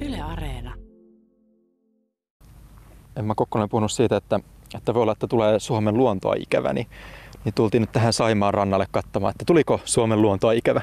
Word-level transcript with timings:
Yle 0.00 0.20
Areena. 0.20 0.74
Emma 3.16 3.34
Kokkonen 3.34 3.62
on 3.62 3.68
puhunut 3.68 3.92
siitä, 3.92 4.16
että, 4.16 4.40
että 4.74 4.94
voi 4.94 5.02
olla, 5.02 5.12
että 5.12 5.26
tulee 5.26 5.60
Suomen 5.60 5.96
luontoa 5.96 6.34
ikävä, 6.38 6.72
niin, 6.72 6.86
niin 7.44 7.54
tultiin 7.54 7.80
nyt 7.80 7.92
tähän 7.92 8.12
Saimaan 8.12 8.54
rannalle 8.54 8.86
katsomaan, 8.90 9.30
että 9.30 9.44
tuliko 9.44 9.80
Suomen 9.84 10.22
luontoa 10.22 10.52
ikävä? 10.52 10.80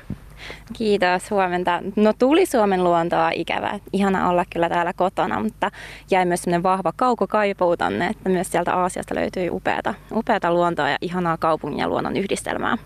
Kiitos, 0.74 1.32
huomenta. 1.32 1.82
No 1.96 2.14
tuli 2.14 2.46
Suomen 2.46 2.84
luontoa 2.84 3.30
ikävä. 3.30 3.80
Ihana 3.94 4.30
olla 4.30 4.46
kyllä 4.54 4.70
täällä 4.70 4.94
kotona, 4.94 5.44
mutta 5.44 5.72
jäi 6.12 6.26
myös 6.26 6.42
sellainen 6.42 6.64
vahva 6.64 6.94
kaukokaipuu 6.96 7.78
tänne, 7.78 8.08
että 8.08 8.30
myös 8.30 8.52
sieltä 8.52 8.76
Aasiasta 8.76 9.16
löytyi 9.16 9.50
upeata, 9.50 9.94
upeata 10.16 10.54
luontoa 10.54 10.90
ja 10.90 10.98
ihanaa 11.02 11.38
kaupungin 11.38 11.80
ja 11.80 11.88
luonnon 11.88 12.18
yhdistelmää. 12.18 12.78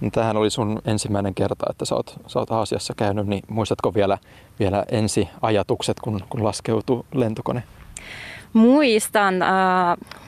No, 0.00 0.10
tämähän 0.10 0.36
oli 0.36 0.50
sun 0.50 0.82
ensimmäinen 0.84 1.34
kerta, 1.34 1.66
että 1.70 1.84
sä 1.84 1.94
oot, 1.94 2.16
sä 2.26 2.38
oot 2.38 2.50
Aasiassa 2.50 2.94
käynyt, 2.96 3.26
niin 3.26 3.42
muistatko 3.48 3.94
vielä, 3.94 4.18
vielä 4.58 4.84
ensi 4.90 5.28
ajatukset, 5.42 6.00
kun, 6.00 6.20
kun 6.28 6.44
laskeutui 6.44 7.04
lentokone? 7.14 7.62
Muistan, 8.52 9.42
äh, 9.42 9.48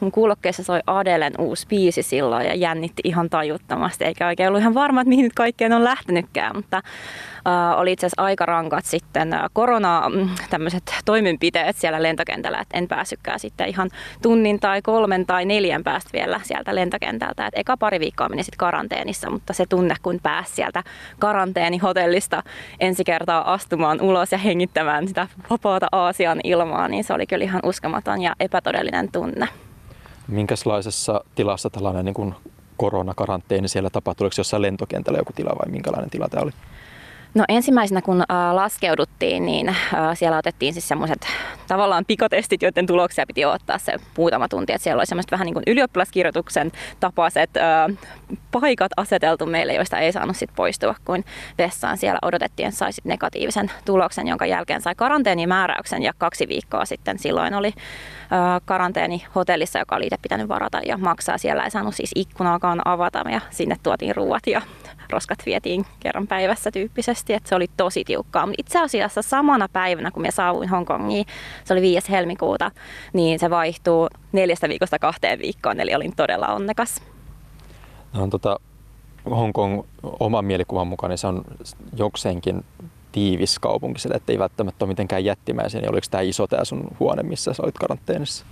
mun 0.00 0.12
kuulokkeessa 0.12 0.62
soi 0.62 0.80
Adelen 0.86 1.32
uusi 1.38 1.66
biisi 1.66 2.02
silloin 2.02 2.46
ja 2.46 2.54
jännitti 2.54 3.02
ihan 3.04 3.30
tajuttomasti, 3.30 4.04
eikä 4.04 4.26
oikein 4.26 4.48
ollut 4.48 4.60
ihan 4.60 4.74
varma, 4.74 5.00
että 5.00 5.08
mihin 5.08 5.22
nyt 5.22 5.32
kaikkeen 5.34 5.72
on 5.72 5.84
lähtenytkään, 5.84 6.56
mutta 6.56 6.76
äh, 6.76 7.78
oli 7.78 7.92
itse 7.92 8.06
asiassa 8.06 8.22
aika 8.22 8.46
rankat 8.46 8.84
sitten 8.84 9.32
äh, 9.32 9.40
korona 9.52 10.02
mm, 10.08 10.28
tämmöiset 10.50 10.82
toimenpiteet 11.04 11.76
siellä 11.76 12.02
lentokentällä, 12.02 12.58
että 12.60 12.78
en 12.78 12.88
päässytkään 12.88 13.40
sitten 13.40 13.68
ihan 13.68 13.90
tunnin 14.22 14.60
tai 14.60 14.82
kolmen 14.82 15.26
tai 15.26 15.44
neljän 15.44 15.84
päästä 15.84 16.10
vielä 16.12 16.40
sieltä 16.42 16.74
lentokentältä. 16.74 17.46
Et 17.46 17.54
eka 17.56 17.76
pari 17.76 18.00
viikkoa 18.00 18.28
meni 18.28 18.42
sitten 18.42 18.58
karanteenissa, 18.58 19.30
mutta 19.30 19.52
se 19.52 19.66
tunne, 19.66 19.94
kun 20.02 20.20
pääsi 20.22 20.54
sieltä 20.54 20.82
karanteenihotellista 21.18 22.42
ensi 22.80 23.04
kertaa 23.04 23.52
astumaan 23.52 24.00
ulos 24.00 24.32
ja 24.32 24.38
hengittämään 24.38 25.08
sitä 25.08 25.26
vapaata 25.50 25.86
Aasian 25.92 26.40
ilmaa, 26.44 26.88
niin 26.88 27.04
se 27.04 27.12
oli 27.12 27.26
kyllä 27.26 27.44
ihan 27.44 27.60
uskomaton 27.64 28.07
ja 28.16 28.36
epätodellinen 28.40 29.12
tunne. 29.12 29.48
Minkälaisessa 30.28 31.24
tilassa 31.34 31.70
tällainen 31.70 32.04
niin 32.04 32.14
kuin 32.14 32.34
koronakaranteeni 32.76 33.68
siellä 33.68 33.90
tapahtui? 33.90 34.24
Oliko 34.24 34.34
jossain 34.38 34.62
lentokentällä 34.62 35.18
joku 35.18 35.32
tila 35.32 35.50
vai 35.50 35.70
minkälainen 35.70 36.10
tila 36.10 36.28
tämä 36.28 36.42
oli? 36.42 36.50
No 37.34 37.44
ensimmäisenä 37.48 38.02
kun 38.02 38.24
laskeuduttiin, 38.52 39.46
niin 39.46 39.76
siellä 40.14 40.38
otettiin 40.38 40.72
siis 40.72 40.88
semmoiset 40.88 41.26
tavallaan 41.68 42.04
pikatestit, 42.06 42.62
joiden 42.62 42.86
tuloksia 42.86 43.26
piti 43.26 43.44
ottaa 43.44 43.78
se 43.78 43.92
muutama 44.16 44.48
tunti. 44.48 44.72
Että 44.72 44.84
siellä 44.84 45.00
oli 45.00 45.06
semmoiset 45.06 45.30
vähän 45.30 45.44
niin 45.44 45.54
kuin 45.54 45.64
ylioppilaskirjoituksen 45.66 46.72
tapaiset 47.00 47.50
äh, 47.56 47.98
paikat 48.50 48.92
aseteltu 48.96 49.46
meille, 49.46 49.74
joista 49.74 49.98
ei 49.98 50.12
saanut 50.12 50.36
sit 50.36 50.50
poistua, 50.56 50.94
kuin 51.04 51.24
vessaan 51.58 51.98
siellä 51.98 52.18
odotettiin, 52.22 52.68
että 52.68 52.78
sai 52.78 52.90
negatiivisen 53.04 53.70
tuloksen, 53.84 54.28
jonka 54.28 54.46
jälkeen 54.46 54.80
sai 54.80 54.94
karanteenimääräyksen 54.94 56.02
ja 56.02 56.12
kaksi 56.18 56.48
viikkoa 56.48 56.84
sitten 56.84 57.18
silloin 57.18 57.54
oli 57.54 57.72
karanteeni 58.64 59.24
hotellissa, 59.34 59.78
joka 59.78 59.96
oli 59.96 60.06
itse 60.06 60.16
pitänyt 60.22 60.48
varata 60.48 60.80
ja 60.86 60.98
maksaa. 60.98 61.38
Siellä 61.38 61.64
ei 61.64 61.70
saanut 61.70 61.94
siis 61.94 62.10
ikkunaakaan 62.14 62.82
avata 62.84 63.30
ja 63.30 63.40
sinne 63.50 63.76
tuotiin 63.82 64.16
ruuat 64.16 64.46
ja 64.46 64.62
roskat 65.10 65.38
vietiin 65.46 65.84
kerran 66.00 66.26
päivässä 66.26 66.70
tyyppisesti, 66.70 67.34
että 67.34 67.48
se 67.48 67.54
oli 67.54 67.66
tosi 67.76 68.04
tiukkaa. 68.04 68.46
Mutta 68.46 68.60
itse 68.60 68.80
asiassa 68.80 69.22
samana 69.22 69.68
päivänä, 69.72 70.10
kun 70.10 70.22
me 70.22 70.30
saavuin 70.30 70.68
Hongkongiin, 70.68 71.26
se 71.64 71.74
oli 71.74 71.82
5. 71.82 72.10
helmikuuta, 72.10 72.70
niin 73.12 73.38
se 73.38 73.50
vaihtuu 73.50 74.08
neljästä 74.32 74.68
viikosta 74.68 74.98
kahteen 74.98 75.38
viikkoon, 75.38 75.80
eli 75.80 75.94
olin 75.94 76.16
todella 76.16 76.46
onnekas. 76.46 77.02
No, 78.12 78.26
tota, 78.26 78.60
Hongkong 79.30 79.82
oman 80.20 80.44
mielikuvan 80.44 80.86
mukaan 80.86 81.10
niin 81.10 81.18
se 81.18 81.26
on 81.26 81.44
jokseenkin 81.96 82.64
tiivis 83.12 83.58
kaupunki, 83.58 84.00
että 84.14 84.32
ei 84.32 84.38
välttämättä 84.38 84.84
ole 84.84 84.88
mitenkään 84.88 85.24
jättimäisiä, 85.24 85.80
niin 85.80 85.90
oliko 85.90 86.06
tämä 86.10 86.20
iso 86.20 86.46
tämä 86.46 86.64
sun 86.64 86.96
huone, 87.00 87.22
missä 87.22 87.52
sä 87.54 87.62
olit 87.62 87.78
karanteenissa? 87.78 88.46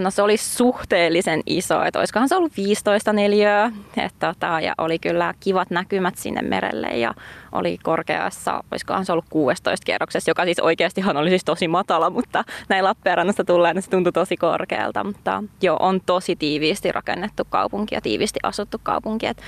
No 0.00 0.10
se 0.10 0.22
oli 0.22 0.36
suhteellisen 0.36 1.40
iso, 1.46 1.82
että 1.82 1.98
olisikohan 1.98 2.28
se 2.28 2.36
ollut 2.36 2.56
15 2.56 3.12
neliöä, 3.12 3.72
tota, 4.18 4.60
ja 4.60 4.74
oli 4.78 4.98
kyllä 4.98 5.34
kivat 5.40 5.70
näkymät 5.70 6.16
sinne 6.16 6.42
merelle 6.42 6.86
ja 6.86 7.14
oli 7.52 7.78
korkeassa, 7.82 8.64
olisikohan 8.70 9.06
se 9.06 9.12
ollut 9.12 9.24
16 9.30 9.84
kerroksessa, 9.84 10.30
joka 10.30 10.44
siis 10.44 10.60
oikeastihan 10.60 11.16
oli 11.16 11.28
siis 11.28 11.44
tosi 11.44 11.68
matala, 11.68 12.10
mutta 12.10 12.44
näin 12.68 12.84
Lappeenrannasta 12.84 13.44
tulleen 13.44 13.76
niin 13.76 13.82
se 13.82 13.90
tuntui 13.90 14.12
tosi 14.12 14.36
korkealta, 14.36 15.04
mutta 15.04 15.44
joo, 15.62 15.76
on 15.80 16.00
tosi 16.06 16.36
tiiviisti 16.36 16.92
rakennettu 16.92 17.44
kaupunki 17.50 17.94
ja 17.94 18.00
tiiviisti 18.00 18.40
asuttu 18.42 18.80
kaupunki, 18.82 19.26
että 19.26 19.42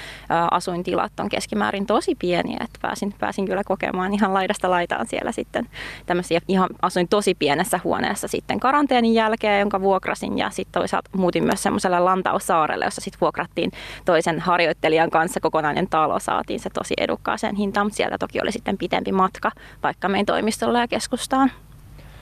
asuintilat 0.51 1.21
on 1.21 1.29
keskimäärin 1.29 1.87
tosi 1.87 2.15
pieniä, 2.15 2.59
että 2.61 2.79
pääsin, 2.83 3.15
pääsin 3.19 3.47
kyllä 3.47 3.65
kokemaan 3.65 4.15
ihan 4.15 4.35
laidasta 4.35 4.71
laitaan 4.71 5.07
siellä 5.07 5.33
sitten 5.33 5.69
tämmöisiä, 6.07 6.41
ihan 6.49 6.69
asuin 6.83 7.09
tosi 7.09 7.35
pienessä 7.35 7.81
huoneessa 7.85 8.29
sitten 8.29 8.61
karanteenin 8.61 9.15
jälkeen, 9.15 9.61
jonka 9.61 9.81
vuokrasin 10.11 10.39
ja 10.39 10.51
sitten 10.51 10.81
toisaalta 10.81 11.11
muutin 11.17 11.45
myös 11.45 11.63
semmoiselle 11.63 12.01
Lantaussaarelle, 12.01 12.85
jossa 12.85 13.01
sitten 13.01 13.21
vuokrattiin 13.21 13.73
toisen 14.05 14.41
harjoittelijan 14.41 15.11
kanssa 15.11 15.41
kokonainen 15.41 15.89
talo, 15.89 16.19
saatiin 16.19 16.61
se 16.61 16.71
tosi 16.71 16.95
edukkaaseen 16.99 17.57
hintaan, 17.57 17.87
mutta 17.87 17.97
sieltä 17.97 18.19
toki 18.19 18.41
oli 18.41 18.53
sitten 18.53 18.79
pitempi 18.79 19.13
matka 19.13 19.51
vaikka 19.83 20.09
meidän 20.09 20.27
toimistolle 20.27 20.79
ja 20.79 20.89
keskustaan. 20.89 21.51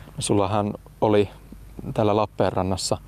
No, 0.07 0.19
sullahan 0.19 0.75
oli 1.01 1.29
täällä 1.95 2.17
Lappeenrannassa 2.17 2.99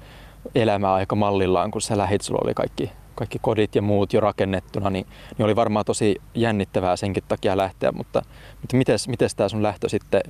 elämä 0.55 0.93
aika 0.93 1.17
mallillaan, 1.17 1.71
kun 1.71 1.81
sä 1.81 1.99
lähit, 1.99 2.23
sulla 2.23 2.41
oli 2.45 2.55
kaikki, 2.55 2.93
kaikki 3.15 3.39
kodit 3.43 3.75
ja 3.75 3.83
muut 3.83 4.13
jo 4.13 4.21
rakennettuna, 4.21 4.91
niin, 4.91 5.07
niin 5.39 5.45
oli 5.45 5.57
varmaan 5.57 5.85
tosi 5.85 6.17
jännittävää 6.35 6.97
senkin 6.97 7.23
takia 7.29 7.57
lähteä, 7.57 7.93
mutta, 7.93 8.23
mutta 8.61 8.77
miten 8.77 9.29
tämä 9.37 9.49
sun 9.49 9.63
lähtö 9.63 9.89
sitten 9.89 10.21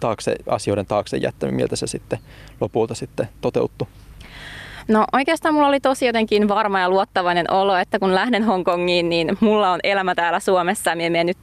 taakse, 0.00 0.36
asioiden 0.46 0.86
taakse 0.86 1.16
jättäminen, 1.16 1.56
miltä 1.56 1.76
se 1.76 1.86
sitten 1.86 2.18
lopulta 2.60 2.94
sitten 2.94 3.28
toteutui? 3.40 3.88
No 4.88 5.04
oikeastaan 5.12 5.54
mulla 5.54 5.68
oli 5.68 5.80
tosi 5.80 6.06
jotenkin 6.06 6.48
varma 6.48 6.80
ja 6.80 6.90
luottavainen 6.90 7.50
olo, 7.50 7.76
että 7.76 7.98
kun 7.98 8.14
lähden 8.14 8.44
Hongkongiin, 8.44 9.08
niin 9.08 9.36
mulla 9.40 9.70
on 9.70 9.80
elämä 9.82 10.14
täällä 10.14 10.40
Suomessa 10.40 10.90
ja 10.90 11.24
nyt 11.24 11.38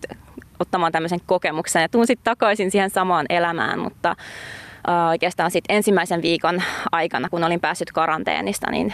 ottamaan 0.60 0.92
tämmöisen 0.92 1.20
kokemuksen 1.26 1.82
ja 1.82 1.90
tuun 1.90 2.08
sitten 2.08 2.24
takaisin 2.24 2.72
siihen 2.72 2.90
samaan 2.90 3.26
elämään, 3.30 3.80
mutta 3.80 4.16
oikeastaan 5.10 5.52
sitten 5.52 5.76
ensimmäisen 5.76 6.22
viikon 6.22 6.62
aikana, 6.92 7.30
kun 7.30 7.44
olin 7.44 7.60
päässyt 7.60 7.92
karanteenista, 7.92 8.72
niin 8.72 8.94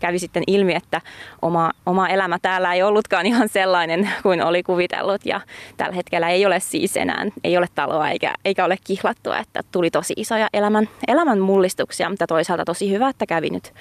kävi 0.00 0.18
sitten 0.18 0.42
ilmi, 0.46 0.74
että 0.74 1.00
oma, 1.42 1.70
oma 1.86 2.08
elämä 2.08 2.38
täällä 2.42 2.74
ei 2.74 2.82
ollutkaan 2.82 3.26
ihan 3.26 3.48
sellainen 3.48 4.10
kuin 4.22 4.42
oli 4.42 4.62
kuvitellut. 4.62 5.26
Ja 5.26 5.40
tällä 5.76 5.94
hetkellä 5.94 6.28
ei 6.28 6.46
ole 6.46 6.60
siis 6.60 6.96
enää, 6.96 7.26
ei 7.44 7.56
ole 7.56 7.66
taloa 7.74 8.08
eikä, 8.08 8.34
eikä 8.44 8.64
ole 8.64 8.76
kihlattua, 8.84 9.38
että 9.38 9.60
tuli 9.72 9.90
tosi 9.90 10.14
isoja 10.16 10.48
elämän, 10.52 10.88
elämän 11.08 11.38
mullistuksia, 11.38 12.10
mutta 12.10 12.26
toisaalta 12.26 12.64
tosi 12.64 12.90
hyvä, 12.90 13.08
että 13.08 13.26
kävi 13.26 13.50
nyt 13.50 13.72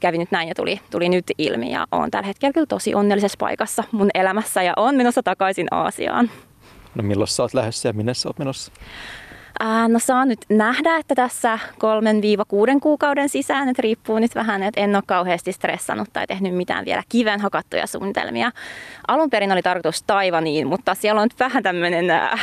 kävi 0.00 0.18
nyt 0.18 0.30
näin 0.30 0.48
ja 0.48 0.54
tuli, 0.54 0.80
tuli 0.90 1.08
nyt 1.08 1.24
ilmi 1.38 1.72
ja 1.72 1.86
olen 1.92 2.10
tällä 2.10 2.26
hetkellä 2.26 2.52
kyllä 2.52 2.66
tosi 2.66 2.94
onnellisessa 2.94 3.36
paikassa 3.38 3.84
mun 3.92 4.10
elämässä 4.14 4.62
ja 4.62 4.72
on 4.76 4.94
menossa 4.94 5.22
takaisin 5.22 5.66
Aasiaan. 5.70 6.30
No 6.94 7.02
milloin 7.02 7.28
sä 7.28 7.42
oot 7.42 7.54
lähdössä 7.54 7.88
ja 7.88 7.92
minne 7.92 8.14
sä 8.14 8.28
oot 8.28 8.38
menossa? 8.38 8.72
No 9.88 9.98
saa 9.98 10.24
nyt 10.24 10.40
nähdä, 10.48 10.96
että 10.96 11.14
tässä 11.14 11.58
kolmen 11.78 12.22
viiva 12.22 12.44
kuuden 12.44 12.80
kuukauden 12.80 13.28
sisään, 13.28 13.68
että 13.68 13.82
riippuu 13.82 14.18
nyt 14.18 14.34
vähän, 14.34 14.62
että 14.62 14.80
en 14.80 14.96
ole 14.96 15.02
kauheasti 15.06 15.52
stressannut 15.52 16.08
tai 16.12 16.26
tehnyt 16.26 16.54
mitään 16.54 16.84
vielä 16.84 17.02
kiven 17.08 17.40
hakattuja 17.40 17.86
suunnitelmia. 17.86 18.50
Alun 19.08 19.30
perin 19.30 19.52
oli 19.52 19.62
tarkoitus 19.62 20.02
Taivaniin, 20.02 20.66
mutta 20.66 20.94
siellä 20.94 21.20
on 21.20 21.24
nyt 21.24 21.40
vähän 21.40 21.62
tämmöinen 21.62 22.10
äh, 22.10 22.40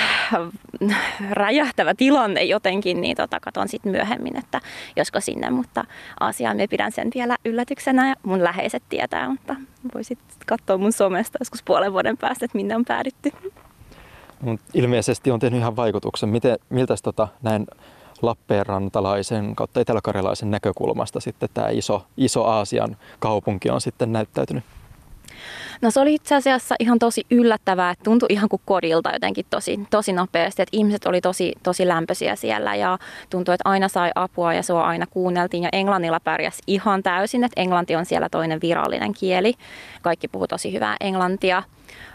räjähtävä 1.32 1.94
tilanne 1.94 2.44
jotenkin, 2.44 3.02
niin 3.02 3.18
tota, 3.18 3.40
katson 3.40 3.68
sitten 3.68 3.92
myöhemmin, 3.92 4.38
että 4.38 4.62
josko 4.96 5.20
sinne, 5.20 5.50
mutta 5.50 5.86
asiaan 6.20 6.58
me 6.58 6.68
pidän 6.68 6.92
sen 6.92 7.10
vielä 7.16 7.36
yllätyksenä 7.46 8.10
ja 8.10 8.16
mun 8.24 8.44
läheiset 8.44 8.84
tietää, 8.90 9.30
mutta 9.30 9.56
voisit 9.96 10.20
katsoa 10.46 10.78
mun 10.78 10.94
somesta 10.94 11.38
joskus 11.42 11.64
puolen 11.64 11.94
vuoden 11.94 12.18
päästä, 12.18 12.46
että 12.46 12.58
minne 12.58 12.76
on 12.76 12.86
päädytty. 12.86 13.32
Mut 14.42 14.62
ilmeisesti 14.74 15.32
on 15.32 15.40
tehnyt 15.40 15.60
ihan 15.60 15.76
vaikutuksen. 15.76 16.30
Miten, 16.30 16.58
miltä 16.70 16.96
tota, 17.04 17.28
näin 17.42 17.68
Lappeenrantalaisen 18.22 19.56
kautta 19.56 19.80
eteläkarjalaisen 19.80 20.52
näkökulmasta 20.52 21.20
sitten 21.20 21.50
tämä 21.54 21.70
iso, 21.70 22.06
iso 22.18 22.44
Aasian 22.44 22.98
kaupunki 23.20 23.70
on 23.70 23.82
sitten 23.82 24.14
näyttäytynyt? 24.14 24.64
No 25.82 25.92
se 25.92 26.00
oli 26.00 26.14
itse 26.14 26.36
asiassa 26.36 26.76
ihan 26.80 27.00
tosi 27.00 27.26
yllättävää, 27.32 27.92
että 27.92 28.04
tuntui 28.04 28.28
ihan 28.32 28.50
kuin 28.50 28.62
kodilta 28.66 29.12
jotenkin 29.14 29.46
tosi, 29.50 29.80
tosi 29.90 30.14
nopeasti, 30.14 30.62
että 30.62 30.78
ihmiset 30.78 31.06
oli 31.06 31.22
tosi, 31.22 31.54
tosi 31.64 31.88
lämpöisiä 31.88 32.36
siellä 32.36 32.76
ja 32.76 32.98
tuntui, 33.30 33.56
että 33.56 33.70
aina 33.70 33.88
sai 33.88 34.12
apua 34.16 34.54
ja 34.54 34.64
sua 34.64 34.84
aina 34.84 35.06
kuunneltiin 35.08 35.64
ja 35.64 35.70
englannilla 35.72 36.20
pärjäs 36.20 36.58
ihan 36.68 37.04
täysin, 37.04 37.44
että 37.44 37.62
englanti 37.62 37.96
on 37.96 38.06
siellä 38.06 38.30
toinen 38.30 38.62
virallinen 38.62 39.14
kieli. 39.14 39.54
Kaikki 40.02 40.28
puhuu 40.28 40.48
tosi 40.48 40.74
hyvää 40.74 40.96
englantia. 41.00 41.64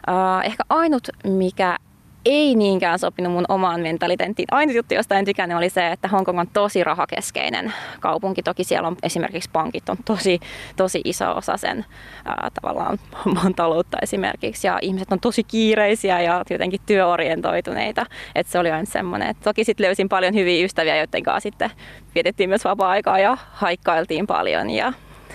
Uh, 0.09 0.45
ehkä 0.45 0.63
ainut, 0.69 1.09
mikä 1.25 1.79
ei 2.25 2.55
niinkään 2.55 2.99
sopinut 2.99 3.33
mun 3.33 3.45
omaan 3.49 3.81
mentaliteettiin. 3.81 4.47
Aina 4.51 4.73
juttu, 4.73 4.95
josta 4.95 5.19
en 5.19 5.25
tykännyt, 5.25 5.59
oli 5.59 5.71
se, 5.71 5.89
että 5.89 6.09
Hongkong 6.09 6.41
on 6.41 6.49
tosi 6.53 6.85
rahakeskeinen 6.85 7.73
kaupunki. 8.01 8.43
Toki 8.43 8.65
siellä 8.65 8.89
on 8.89 8.97
esimerkiksi 9.03 9.51
pankit 9.53 9.89
on 9.89 9.97
tosi, 10.05 10.41
tosi 10.77 11.01
iso 11.05 11.37
osa 11.37 11.57
sen 11.57 11.85
ää, 12.25 12.51
tavallaan 12.55 12.99
maan 13.35 13.55
taloutta 13.55 13.97
esimerkiksi. 14.03 14.67
Ja 14.67 14.79
ihmiset 14.83 15.13
on 15.13 15.21
tosi 15.21 15.45
kiireisiä 15.45 16.21
ja 16.21 16.43
jotenkin 16.51 16.81
työorientoituneita. 16.87 18.07
Et 18.35 18.47
se 18.47 18.59
oli 18.59 18.71
aina 18.71 18.85
semmoinen. 18.85 19.35
Toki 19.45 19.65
sitten 19.65 19.87
löysin 19.87 20.09
paljon 20.09 20.35
hyviä 20.35 20.65
ystäviä, 20.65 20.97
joiden 20.97 21.23
kanssa 21.23 21.41
sitten 21.41 21.71
vietettiin 22.15 22.49
myös 22.49 22.65
vapaa-aikaa 22.65 23.19
ja 23.19 23.37
haikkailtiin 23.53 24.27
paljon 24.27 24.71
ja 24.71 24.93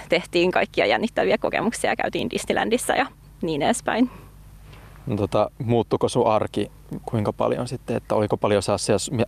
tehtiin 0.10 0.52
kaikkia 0.52 0.86
jännittäviä 0.86 1.38
kokemuksia. 1.38 1.96
Käytiin 1.96 2.30
Disneylandissa 2.30 2.94
ja 2.94 3.06
niin 3.42 3.62
edespäin. 3.62 4.10
No, 5.06 5.16
tota, 5.16 5.52
muuttuko 5.58 6.10
sun 6.10 6.28
arki 6.28 6.72
kuinka 7.06 7.34
paljon 7.34 7.68
sitten, 7.68 7.98
että 7.98 8.16
oliko 8.16 8.38
paljon 8.38 8.62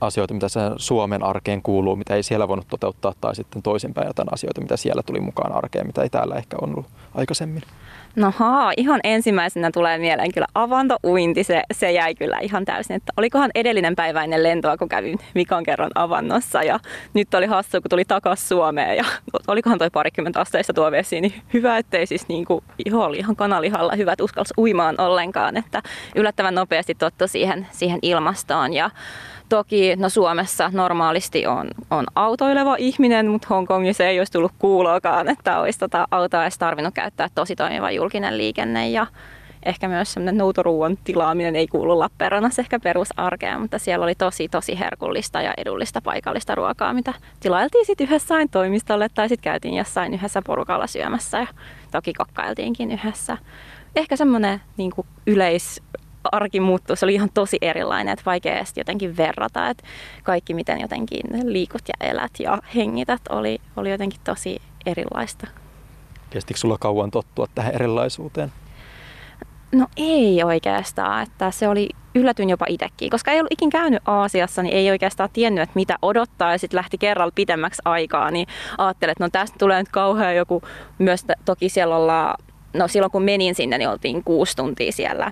asioita, 0.02 0.34
mitä 0.34 0.48
Suomen 0.78 1.24
arkeen 1.24 1.62
kuuluu, 1.62 1.96
mitä 1.96 2.16
ei 2.16 2.24
siellä 2.24 2.48
voinut 2.48 2.68
toteuttaa, 2.68 3.14
tai 3.22 3.36
sitten 3.36 3.62
toisinpäin 3.62 4.08
jotain 4.08 4.34
asioita, 4.34 4.62
mitä 4.62 4.78
siellä 4.78 5.04
tuli 5.04 5.20
mukaan 5.20 5.56
arkeen, 5.56 5.88
mitä 5.88 6.02
ei 6.02 6.10
täällä 6.10 6.36
ehkä 6.36 6.58
on 6.62 6.70
ollut 6.70 6.86
aikaisemmin? 7.16 7.64
No 8.16 8.34
haa, 8.38 8.74
ihan 8.78 9.00
ensimmäisenä 9.04 9.70
tulee 9.74 9.98
mieleen 9.98 10.34
kyllä 10.34 10.48
avantouinti, 10.56 11.44
se, 11.44 11.64
se 11.74 11.92
jäi 11.92 12.16
kyllä 12.16 12.40
ihan 12.40 12.66
täysin. 12.66 12.96
Että 12.96 13.14
olikohan 13.18 13.52
edellinen 13.56 13.96
päivä 13.96 14.24
ennen 14.24 14.44
lentoa, 14.44 14.78
kun 14.78 14.90
kävin 14.90 15.20
Mikan 15.34 15.64
kerran 15.64 15.92
avannossa 15.96 16.64
ja 16.64 16.80
nyt 17.14 17.34
oli 17.34 17.46
hassu, 17.46 17.82
kun 17.82 17.90
tuli 17.90 18.06
takaisin 18.06 18.48
Suomeen 18.48 18.98
ja 18.98 19.06
olikohan 19.48 19.80
toi 19.80 19.90
parikymmentä 19.90 20.40
asteista 20.40 20.74
tuo 20.74 20.92
vesi, 20.92 21.22
niin 21.22 21.34
hyvä, 21.54 21.78
ettei 21.78 22.06
siis 22.06 22.28
niin 22.28 22.46
kuin, 22.46 22.64
iho 22.86 23.06
oli 23.06 23.18
ihan 23.18 23.36
kanalihalla 23.36 23.96
hyvä, 23.96 24.14
että 24.14 24.24
uskalsi 24.24 24.54
uimaan 24.58 24.96
ollenkaan, 24.98 25.58
että 25.58 25.82
yllättävän 26.16 26.56
nopeasti 26.56 26.96
tottu 26.96 27.28
siihen, 27.28 27.51
siihen 27.72 28.00
ilmastoon 28.02 28.74
ja 28.74 28.90
Toki 29.50 29.96
no 29.96 30.10
Suomessa 30.10 30.70
normaalisti 30.74 31.48
on, 31.48 31.68
on 31.90 32.06
autoileva 32.16 32.76
ihminen, 32.80 33.28
mutta 33.28 33.48
Hongkongissa 33.50 34.04
ei 34.04 34.20
olisi 34.20 34.32
tullut 34.32 34.52
kuuloakaan, 34.60 35.30
että 35.30 35.60
olisi 35.60 35.80
tota 35.80 36.08
autoa 36.12 36.44
edes 36.44 36.58
tarvinnut 36.58 36.94
käyttää 36.94 37.28
tosi 37.36 37.56
toimiva 37.56 37.92
julkinen 37.92 38.38
liikenne 38.38 38.90
ja 38.90 39.08
ehkä 39.64 39.88
myös 39.88 40.14
semmoinen 40.14 40.38
noutoruuan 40.38 40.98
tilaaminen 41.04 41.56
ei 41.56 41.68
kuulu 41.68 42.00
Lappeenrannassa 42.00 42.62
ehkä 42.62 42.80
perusarkeen, 42.80 43.62
mutta 43.62 43.80
siellä 43.80 44.04
oli 44.04 44.16
tosi 44.16 44.50
tosi 44.50 44.80
herkullista 44.80 45.42
ja 45.42 45.54
edullista 45.58 46.02
paikallista 46.02 46.56
ruokaa, 46.56 46.94
mitä 46.94 47.14
tilailtiin 47.40 47.86
sitten 47.86 48.08
yhdessä 48.08 48.36
toimistolle 48.52 49.10
tai 49.10 49.30
sitten 49.30 49.52
käytiin 49.52 49.74
jossain 49.74 50.14
yhdessä 50.14 50.42
porukalla 50.46 50.88
syömässä 50.88 51.38
ja 51.38 51.48
toki 51.92 52.14
kokkailtiinkin 52.14 52.92
yhdessä. 52.92 53.38
Ehkä 53.96 54.16
semmoinen 54.16 54.62
niin 54.78 54.92
yleis, 55.28 55.82
arki 56.32 56.60
muuttui, 56.60 56.98
se 56.98 57.06
oli 57.06 57.14
ihan 57.14 57.30
tosi 57.34 57.58
erilainen, 57.62 58.14
että 58.14 58.26
vaikea 58.26 58.64
jotenkin 58.76 59.18
verrata, 59.18 59.70
että 59.70 59.84
kaikki 60.24 60.54
miten 60.54 60.82
jotenkin 60.82 61.22
liikut 61.44 61.82
ja 61.88 62.08
elät 62.10 62.32
ja 62.40 62.58
hengität 62.76 63.22
oli, 63.30 63.60
oli 63.76 63.92
jotenkin 63.92 64.22
tosi 64.24 64.62
erilaista. 64.86 65.48
Kestikö 66.30 66.60
sulla 66.60 66.78
kauan 66.78 67.12
tottua 67.12 67.48
tähän 67.56 67.76
erilaisuuteen? 67.76 68.52
No 69.72 69.88
ei 69.98 70.44
oikeastaan, 70.44 71.24
että 71.24 71.52
se 71.52 71.68
oli 71.68 71.90
yllätyn 72.16 72.50
jopa 72.50 72.66
itsekin, 72.70 73.10
koska 73.10 73.32
ei 73.32 73.40
ollut 73.40 73.52
ikin 73.52 73.70
käynyt 73.70 74.02
Aasiassa, 74.06 74.64
niin 74.64 74.76
ei 74.76 74.92
oikeastaan 74.92 75.30
tiennyt, 75.34 75.62
että 75.62 75.76
mitä 75.76 75.98
odottaa 76.02 76.52
ja 76.52 76.58
sitten 76.58 76.78
lähti 76.78 76.98
kerralla 76.98 77.32
pitemmäksi 77.36 77.82
aikaa, 77.86 78.32
niin 78.32 78.48
ajattelin, 78.78 79.12
että 79.12 79.24
no 79.24 79.30
tästä 79.30 79.56
tulee 79.60 79.80
nyt 79.80 79.90
kauhean 79.90 80.36
joku, 80.36 80.62
myös 80.98 81.26
toki 81.46 81.70
siellä 81.70 81.96
ollaan, 81.96 82.44
no 82.74 82.88
silloin 82.88 83.12
kun 83.12 83.24
menin 83.24 83.56
sinne, 83.56 83.78
niin 83.78 83.90
oltiin 83.90 84.24
kuusi 84.24 84.56
tuntia 84.56 84.92
siellä 84.92 85.32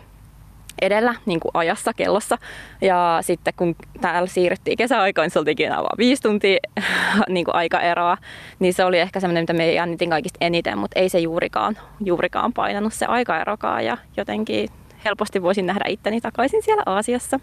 edellä 0.82 1.16
niin 1.26 1.40
kuin 1.40 1.52
ajassa 1.54 1.94
kellossa. 1.94 2.38
Ja 2.82 3.18
sitten 3.22 3.54
kun 3.58 3.76
täällä 4.02 4.28
siirryttiin 4.28 4.78
kesäaikaan, 4.78 5.26
niin 5.26 5.32
se 5.32 5.40
oltiinkin 5.40 5.66
enää 5.66 5.78
vain 5.78 5.98
viisi 5.98 6.22
tuntia 6.22 6.60
niin 7.30 7.46
kuin 7.46 7.56
aikaeroa. 7.56 8.18
Niin 8.60 8.74
se 8.74 8.86
oli 8.86 9.00
ehkä 9.00 9.20
semmoinen, 9.20 9.42
mitä 9.42 9.54
me 9.54 9.74
jännitin 9.74 10.10
kaikista 10.10 10.38
eniten, 10.42 10.78
mutta 10.78 11.00
ei 11.00 11.10
se 11.10 11.20
juurikaan, 11.20 11.78
juurikaan 12.06 12.54
painanut 12.54 12.94
se 12.94 13.06
aikaerokaan. 13.06 13.86
Ja 13.86 13.98
jotenkin 14.18 14.70
helposti 15.06 15.42
voisin 15.42 15.66
nähdä 15.66 15.86
itteni 15.88 16.22
takaisin 16.22 16.64
siellä 16.64 16.84
Aasiassa. 16.86 17.40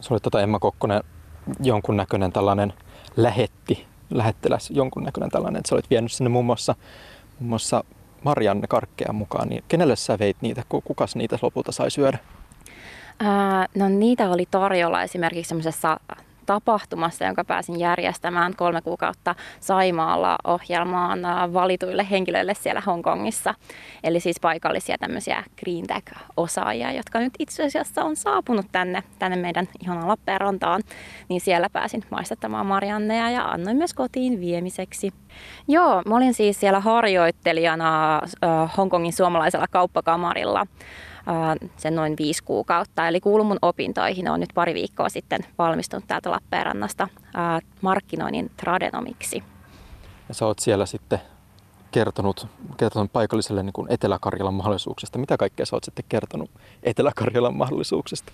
Se 0.00 0.14
oli 0.14 0.20
tota 0.20 0.40
Emma 0.40 0.58
Kokkonen 0.58 1.02
jonkunnäköinen 1.62 2.32
tällainen 2.32 2.72
lähetti, 3.16 3.86
lähettiläs, 4.10 4.70
jonkunnäköinen 4.70 5.30
tällainen, 5.30 5.58
että 5.58 5.68
sä 5.68 5.74
olit 5.74 5.90
vienyt 5.90 6.12
sinne 6.12 6.28
muun 6.28 6.44
muassa, 6.44 6.74
muun 7.38 7.48
muassa 7.48 7.84
Marianne 8.24 8.66
Karkkeja 8.66 9.12
mukaan, 9.12 9.48
niin 9.48 9.64
kenelle 9.68 9.96
sä 9.96 10.18
veit 10.18 10.36
niitä, 10.40 10.62
kukas 10.68 11.16
niitä 11.16 11.38
lopulta 11.42 11.72
sai 11.72 11.90
syödä? 11.90 12.18
Ää, 13.20 13.66
no 13.74 13.88
niitä 13.88 14.30
oli 14.30 14.44
tarjolla 14.50 15.02
esimerkiksi 15.02 15.48
semmoisessa 15.48 16.00
tapahtumassa, 16.46 17.24
jonka 17.24 17.44
pääsin 17.44 17.80
järjestämään 17.80 18.56
kolme 18.56 18.82
kuukautta 18.82 19.34
Saimaalla 19.60 20.36
ohjelmaan 20.44 21.20
valituille 21.52 22.06
henkilöille 22.10 22.54
siellä 22.54 22.82
Hongkongissa. 22.86 23.54
Eli 24.04 24.20
siis 24.20 24.40
paikallisia 24.40 24.96
tämmöisiä 24.98 25.44
Green 25.60 25.86
Tech-osaajia, 25.86 26.92
jotka 26.92 27.18
nyt 27.18 27.32
itse 27.38 27.64
asiassa 27.64 28.04
on 28.04 28.16
saapunut 28.16 28.66
tänne, 28.72 29.02
tänne 29.18 29.36
meidän 29.36 29.68
ihanan 29.82 30.08
Lappeenrantaan. 30.08 30.82
Niin 31.28 31.40
siellä 31.40 31.70
pääsin 31.70 32.02
maistattamaan 32.10 32.66
Marianneja 32.66 33.30
ja 33.30 33.44
annoin 33.44 33.76
myös 33.76 33.94
kotiin 33.94 34.40
viemiseksi. 34.40 35.12
Joo, 35.68 36.02
mä 36.06 36.16
olin 36.16 36.34
siis 36.34 36.60
siellä 36.60 36.80
harjoittelijana 36.80 38.20
Hongkongin 38.76 39.12
suomalaisella 39.12 39.66
kauppakamarilla 39.70 40.66
sen 41.76 41.94
noin 41.94 42.14
viisi 42.18 42.44
kuukautta. 42.44 43.08
Eli 43.08 43.20
kuulun 43.20 43.46
mun 43.46 43.58
opintoihin. 43.62 44.28
Olen 44.28 44.40
nyt 44.40 44.50
pari 44.54 44.74
viikkoa 44.74 45.08
sitten 45.08 45.40
valmistunut 45.58 46.04
täältä 46.06 46.30
Lappeenrannasta 46.30 47.08
markkinoinnin 47.80 48.50
tradenomiksi. 48.56 49.42
Ja 50.28 50.34
sä 50.34 50.46
oot 50.46 50.58
siellä 50.58 50.86
sitten 50.86 51.18
kertonut, 51.96 52.46
kertonut 52.76 53.12
paikalliselle 53.12 53.62
niin 53.62 53.72
kuin 53.72 53.92
Etelä-Karjalan 53.92 54.54
mahdollisuuksista. 54.54 55.18
Mitä 55.18 55.36
kaikkea 55.36 55.66
sä 55.66 55.76
oot 55.76 55.84
sitten 55.84 56.04
kertonut 56.08 56.50
Etelä-Karjalan 56.82 57.56
mahdollisuuksista? 57.56 58.32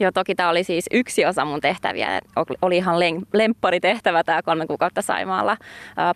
Joo, 0.00 0.12
toki 0.12 0.34
tämä 0.34 0.48
oli 0.48 0.64
siis 0.64 0.84
yksi 0.90 1.26
osa 1.26 1.44
mun 1.44 1.60
tehtäviä. 1.60 2.20
Oli 2.62 2.76
ihan 2.76 2.96
lemppari 3.32 3.80
tehtävä 3.80 4.24
tämä 4.24 4.42
kolme 4.42 4.66
kuukautta 4.66 5.02
Saimaalla 5.02 5.56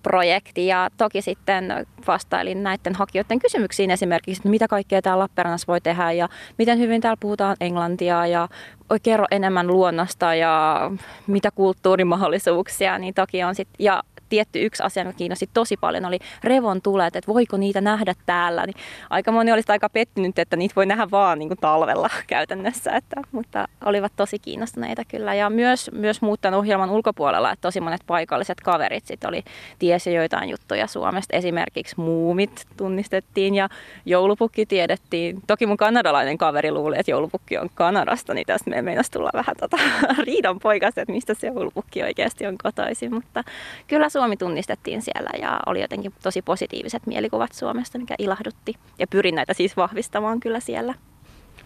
projekti. 0.03 0.67
Ja 0.67 0.91
toki 0.97 1.23
sitten 1.23 1.87
vastailin 2.07 2.63
näiden 2.63 2.95
hakijoiden 2.95 3.39
kysymyksiin 3.39 3.91
esimerkiksi, 3.91 4.41
että 4.41 4.49
mitä 4.49 4.69
kaikkea 4.69 5.03
täällä 5.03 5.23
Lappeenrannassa 5.23 5.67
voi 5.67 5.81
tehdä 5.81 6.13
ja 6.13 6.29
miten 6.59 6.79
hyvin 6.79 7.01
täällä 7.01 7.19
puhutaan 7.21 7.57
englantia 7.61 8.27
ja 8.27 8.49
kerro 9.03 9.27
enemmän 9.31 9.67
luonnosta 9.67 10.35
ja 10.35 10.81
mitä 11.27 11.51
kulttuurimahdollisuuksia, 11.51 12.99
niin 12.99 13.15
toki 13.15 13.45
on 13.45 13.55
sitten, 13.55 13.85
ja 13.85 14.03
tietty 14.29 14.65
yksi 14.65 14.83
asia, 14.83 15.05
mikä 15.05 15.17
kiinnosti 15.17 15.49
tosi 15.55 15.77
paljon, 15.77 16.05
oli 16.05 16.19
revon 16.45 16.83
tulet, 16.83 17.17
että 17.17 17.33
voiko 17.33 17.57
niitä 17.57 17.81
nähdä 17.81 18.15
täällä. 18.27 18.67
Niin 18.67 18.77
aika 19.11 19.33
moni 19.33 19.53
olisi 19.53 19.73
aika 19.73 19.89
pettynyt, 19.89 20.39
että 20.39 20.57
niitä 20.57 20.75
voi 20.77 20.87
nähdä 20.87 21.11
vaan 21.11 21.39
niin 21.39 21.49
kuin 21.49 21.59
talvella 21.61 22.11
käytännössä, 22.27 22.97
että, 22.97 23.17
mutta 23.33 23.69
olivat 23.85 24.13
tosi 24.17 24.39
kiinnostuneita 24.39 25.03
kyllä. 25.05 25.35
Ja 25.35 25.51
myös, 25.51 25.91
myös 25.93 26.23
muuttanut 26.23 26.59
ohjelman 26.59 26.91
ulkopuolella, 26.91 27.53
että 27.53 27.63
tosi 27.63 27.81
monet 27.81 28.01
paikalliset 28.07 28.61
kaverit 28.61 29.07
sit 29.07 29.25
oli, 29.25 29.43
tiesi 29.79 30.15
joitain 30.15 30.51
juttuja 30.51 30.87
Suomesta. 30.87 31.37
Esimerkiksi 31.37 32.01
muumit 32.01 32.67
tunnistettiin 32.77 33.55
ja 33.55 33.69
joulupukki 34.07 34.67
tiedettiin. 34.67 35.43
Toki 35.47 35.67
mun 35.67 35.77
kanadalainen 35.77 36.39
kaveri 36.39 36.71
luuli, 36.71 36.97
että 36.99 37.11
joulupukki 37.11 37.59
on 37.59 37.71
Kanadasta, 37.75 38.35
niin 38.35 38.47
tästä 38.47 38.71
me 38.71 38.83
meinasi 38.83 39.11
tulla 39.11 39.31
vähän 39.35 39.57
tota, 39.61 39.77
riidan 40.27 40.59
poikasta, 40.59 41.01
että 41.01 41.13
mistä 41.13 41.35
se 41.35 41.47
joulupukki 41.47 42.03
oikeasti 42.03 42.47
on 42.47 42.59
kotoisin. 42.63 43.15
Mutta 43.15 43.45
kyllä 43.87 44.09
Suomi 44.17 44.37
tunnistettiin 44.37 45.03
siellä 45.03 45.31
ja 45.41 45.61
oli 45.67 45.81
jotenkin 45.81 46.13
tosi 46.23 46.43
positiiviset 46.43 47.07
mielikuvat 47.07 47.53
Suomesta, 47.53 47.99
mikä 47.99 48.15
ilahdutti. 48.19 48.75
Ja 48.99 49.07
pyrin 49.07 49.35
näitä 49.35 49.55
siis 49.55 49.77
vahvistamaan 49.77 50.41
kyllä 50.41 50.61
siellä. 50.61 50.95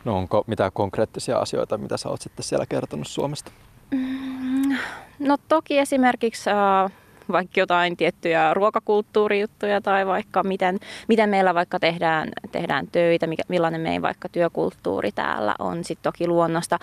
No 0.04 0.18
onko 0.18 0.44
mitään 0.46 0.72
konkreettisia 0.72 1.38
asioita, 1.38 1.78
mitä 1.78 1.96
sä 1.96 2.08
oot 2.08 2.20
sitten 2.20 2.44
siellä 2.44 2.66
kertonut 2.66 3.06
Suomesta? 3.06 3.50
Mm, 3.90 4.76
no 5.18 5.36
toki 5.48 5.78
esimerkiksi 5.78 6.50
äh, 6.50 6.92
vaikka 7.32 7.60
jotain 7.60 7.96
tiettyjä 7.96 8.54
ruokakulttuurijuttuja 8.54 9.80
tai 9.80 10.06
vaikka 10.06 10.42
miten, 10.42 10.78
miten 11.08 11.30
meillä 11.30 11.54
vaikka 11.54 11.80
tehdään, 11.80 12.28
tehdään 12.52 12.86
töitä, 12.92 13.26
mikä, 13.26 13.42
millainen 13.48 13.80
meidän 13.80 14.02
vaikka 14.02 14.28
työkulttuuri 14.28 15.12
täällä 15.12 15.54
on. 15.58 15.84
Sitten 15.84 16.12
toki 16.12 16.28
luonnosta. 16.28 16.78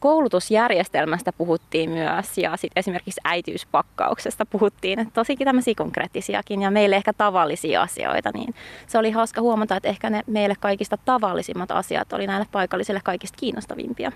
Koulutusjärjestelmästä 0.00 1.32
puhuttiin 1.32 1.90
myös 1.90 2.38
ja 2.38 2.56
sitten 2.56 2.80
esimerkiksi 2.80 3.20
äitiyspakkauksesta 3.24 4.46
puhuttiin. 4.46 4.98
Että 4.98 5.14
tosikin 5.14 5.44
tämmöisiä 5.44 5.74
konkreettisiakin 5.76 6.62
ja 6.62 6.70
meille 6.70 6.96
ehkä 6.96 7.12
tavallisia 7.12 7.82
asioita. 7.82 8.30
Niin 8.34 8.54
se 8.86 8.98
oli 8.98 9.10
hauska 9.10 9.40
huomata, 9.40 9.76
että 9.76 9.88
ehkä 9.88 10.10
ne 10.10 10.22
meille 10.26 10.54
kaikista 10.60 10.98
tavallisimmat 11.04 11.70
asiat 11.70 12.12
oli 12.12 12.26
näille 12.26 12.46
paikallisille 12.52 13.00
kaikista 13.04 13.36
kiinnostavimpia. 13.40 14.12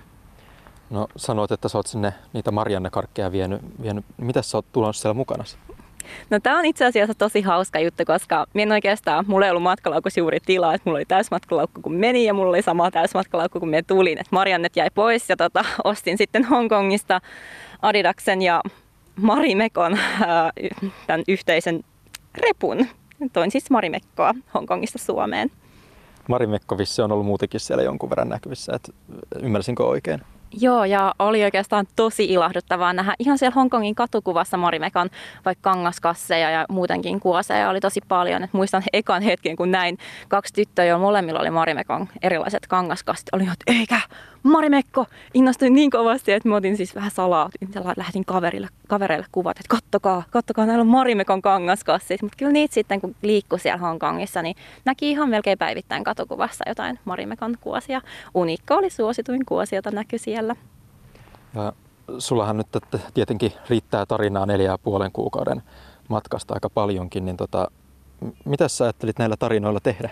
No 0.92 1.06
sanoit, 1.16 1.52
että 1.52 1.68
sä 1.68 1.78
oot 1.78 1.87
sinne 1.87 2.12
niitä 2.32 2.50
Marianne-karkkeja 2.50 3.32
vienyt. 3.32 3.62
vienyt. 3.82 4.04
Mitä 4.16 4.42
sä 4.42 4.58
oot 4.58 4.66
tullut 4.72 4.96
siellä 4.96 5.14
mukana? 5.14 5.44
No 6.30 6.40
tämä 6.40 6.58
on 6.58 6.64
itse 6.64 6.84
asiassa 6.84 7.14
tosi 7.14 7.40
hauska 7.40 7.80
juttu, 7.80 8.02
koska 8.06 8.46
minä 8.54 8.75
oikeastaan, 8.75 9.25
mulla 9.28 9.46
ei 9.46 9.50
ollut 9.50 9.62
matkalaukussa 9.62 10.20
juuri 10.20 10.38
tilaa, 10.46 10.75
että 10.75 10.82
mulla 10.84 10.99
oli 10.99 11.04
täysmatkalaukku 11.04 11.82
kun 11.82 11.94
meni 11.94 12.25
ja 12.25 12.34
mulla 12.34 12.49
oli 12.49 12.62
sama 12.62 12.90
täysmatkalaukku 12.90 13.61
kun 13.61 13.68
me 13.68 13.82
tulin, 13.82 14.18
että 14.18 14.28
Mariannet 14.30 14.76
jäi 14.76 14.90
pois 14.94 15.30
ja 15.30 15.37
tota, 15.37 15.64
ostin 15.84 16.18
sitten 16.18 16.44
Hongkongista 16.44 17.20
Adidaksen 17.82 18.42
ja 18.42 18.62
Marimekon 19.16 19.99
tämän 21.06 21.22
yhteisen 21.28 21.84
repun. 22.34 22.87
Toin 23.32 23.50
siis 23.50 23.70
Marimekkoa 23.70 24.34
Hongkongista 24.54 24.99
Suomeen. 24.99 25.50
Marimekko 26.28 26.78
vissi 26.78 27.02
on 27.02 27.12
ollut 27.12 27.26
muutenkin 27.26 27.61
siellä 27.61 27.82
jonkun 27.82 28.11
verran 28.11 28.28
näkyvissä, 28.28 28.72
että 28.75 28.92
ymmärsinkö 29.42 29.87
oikein? 29.87 30.22
Joo, 30.61 30.85
ja 30.85 31.14
oli 31.18 31.44
oikeastaan 31.44 31.87
tosi 31.97 32.25
ilahduttavaa 32.25 32.92
nähdä 32.92 33.14
ihan 33.18 33.38
siellä 33.38 33.54
Hongkongin 33.54 33.94
katukuvassa 33.94 34.56
Marimekan 34.56 35.11
vaikka 35.44 35.71
kangaskasseja 35.71 36.50
ja 36.50 36.66
muutenkin 36.68 37.21
kuoseja 37.21 37.71
oli 37.71 37.80
tosi 37.80 38.00
paljon. 38.09 38.42
Et 38.42 38.52
muistan 38.52 38.82
ekan 38.92 39.23
hetken, 39.23 39.56
kun 39.56 39.71
näin 39.71 39.99
kaksi 40.28 40.54
tyttöä, 40.54 40.85
jo 40.85 40.99
molemmilla 40.99 41.40
oli 41.40 41.50
Marimekan 41.50 42.09
erilaiset 42.23 42.66
kangaskassit. 42.66 43.28
Oli, 43.32 43.42
että 43.42 43.64
eikä, 43.66 44.00
Marimekko! 44.42 45.06
Innostuin 45.35 45.75
niin 45.75 45.90
kovasti, 45.90 46.32
että 46.32 46.49
mä 46.49 46.56
otin 46.56 46.76
siis 46.76 46.94
vähän 46.94 47.11
salaa, 47.11 47.50
lähdin 47.97 48.25
kaverille, 48.25 48.68
kavereille 48.88 49.26
kuvat, 49.32 49.56
että 49.56 49.68
kattokaa, 49.68 50.23
kattokaa, 50.30 50.66
näillä 50.66 50.82
on 50.82 50.87
Marimekon 50.87 51.42
kangaskassit. 51.42 52.23
Mutta 52.23 52.37
kyllä 52.38 52.52
niitä 52.52 52.75
sitten, 52.75 53.00
kun 53.00 53.14
liikkui 53.23 53.59
siellä 53.59 53.78
Hongkongissa, 53.78 54.42
niin 54.42 54.56
näki 54.85 55.11
ihan 55.11 55.28
melkein 55.28 55.59
päivittäin 55.59 56.04
katukuvassa 56.04 56.64
jotain 56.68 56.99
Marimekon 57.04 57.54
kuosia. 57.61 58.00
Unikko 58.35 58.75
oli 58.75 58.90
suosituin 58.90 59.47
kuosi, 59.47 59.76
jota 59.76 59.90
näkyi 59.90 60.18
siellä. 60.18 60.41
Ja 61.54 61.72
sullahan 62.18 62.56
nyt 62.56 62.66
tietenkin 63.14 63.52
riittää 63.68 64.06
tarinaa 64.06 64.46
neljä 64.46 64.78
puolen 64.78 65.12
kuukauden 65.12 65.62
matkasta 66.08 66.54
aika 66.54 66.70
paljonkin, 66.70 67.25
niin 67.25 67.37
tota, 67.37 67.70
mitä 68.44 68.68
sä 68.68 68.84
ajattelit 68.84 69.18
näillä 69.18 69.37
tarinoilla 69.37 69.80
tehdä? 69.80 70.11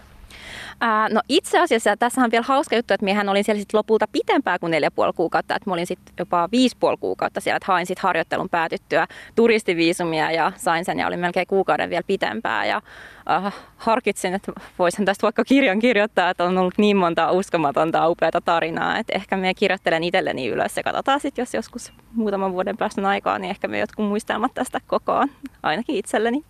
Ää, 0.81 1.09
no 1.09 1.21
itse 1.29 1.59
asiassa 1.59 1.97
tässä 1.97 2.21
on 2.21 2.31
vielä 2.31 2.45
hauska 2.49 2.77
juttu, 2.77 2.95
että 2.95 3.05
miehän 3.05 3.29
olin 3.29 3.45
siellä 3.45 3.61
sit 3.61 3.73
lopulta 3.73 4.07
pitempää 4.13 4.59
kuin 4.59 4.71
neljä 4.71 4.91
puoli 4.91 5.13
kuukautta, 5.13 5.57
että 5.57 5.71
mä 5.71 5.75
olin 5.75 5.87
sitten 5.87 6.15
jopa 6.19 6.49
viisi 6.53 6.77
puoli 6.81 6.97
kuukautta 6.97 7.41
siellä, 7.41 7.57
että 7.57 7.73
hain 7.73 7.87
sitten 7.87 8.03
harjoittelun 8.03 8.49
päätyttyä 8.49 9.07
turistiviisumia 9.37 10.31
ja 10.31 10.53
sain 10.57 10.85
sen 10.85 10.99
ja 10.99 11.07
olin 11.07 11.21
melkein 11.21 11.47
kuukauden 11.47 11.91
vielä 11.91 12.03
pitempää 12.07 12.67
ja 12.67 12.83
äh, 13.31 13.55
harkitsin, 13.77 14.35
että 14.35 14.53
voisin 14.79 15.05
tästä 15.05 15.23
vaikka 15.23 15.45
kirjan 15.45 15.79
kirjoittaa, 15.79 16.31
että 16.31 16.45
on 16.45 16.59
ollut 16.59 16.79
niin 16.79 16.97
monta 16.97 17.31
uskomatonta 17.31 18.09
upeata 18.09 18.41
tarinaa, 18.41 18.99
että 18.99 19.17
ehkä 19.17 19.37
me 19.37 19.55
kirjoittelen 19.55 20.05
itselleni 20.05 20.49
ylös 20.49 20.77
ja 20.77 20.83
katsotaan 20.83 21.21
sitten, 21.21 21.43
jos 21.43 21.55
joskus 21.55 21.93
muutaman 22.13 22.53
vuoden 22.53 22.77
päästä 22.77 23.09
aikaa, 23.09 23.39
niin 23.39 23.51
ehkä 23.51 23.69
me 23.69 23.79
jotkut 23.79 24.07
muistelmat 24.07 24.55
tästä 24.55 24.81
kokoon, 24.87 25.29
ainakin 25.63 25.97
itselleni. 25.97 26.45